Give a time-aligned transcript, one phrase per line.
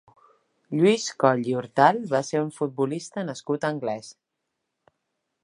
[0.77, 4.11] Lluís Coll i Hortal va ser un futbolista nascut a Anglès.